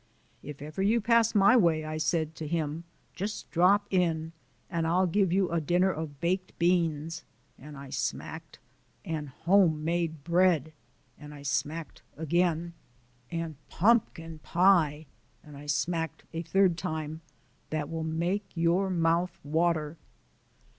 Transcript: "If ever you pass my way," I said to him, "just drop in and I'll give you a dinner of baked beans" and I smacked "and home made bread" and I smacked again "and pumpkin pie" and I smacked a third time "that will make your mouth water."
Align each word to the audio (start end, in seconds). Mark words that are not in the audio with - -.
"If 0.41 0.63
ever 0.63 0.81
you 0.81 0.99
pass 0.99 1.35
my 1.35 1.55
way," 1.55 1.85
I 1.85 1.97
said 1.97 2.33
to 2.37 2.47
him, 2.47 2.85
"just 3.13 3.51
drop 3.51 3.85
in 3.91 4.31
and 4.67 4.87
I'll 4.87 5.05
give 5.05 5.31
you 5.31 5.51
a 5.51 5.61
dinner 5.61 5.91
of 5.91 6.19
baked 6.19 6.57
beans" 6.57 7.23
and 7.59 7.77
I 7.77 7.91
smacked 7.91 8.57
"and 9.05 9.29
home 9.29 9.83
made 9.85 10.23
bread" 10.23 10.73
and 11.19 11.35
I 11.35 11.43
smacked 11.43 12.01
again 12.17 12.73
"and 13.29 13.57
pumpkin 13.69 14.39
pie" 14.39 15.05
and 15.43 15.55
I 15.55 15.67
smacked 15.67 16.23
a 16.33 16.41
third 16.41 16.79
time 16.79 17.21
"that 17.69 17.87
will 17.87 18.03
make 18.03 18.49
your 18.57 18.89
mouth 18.89 19.39
water." 19.43 19.97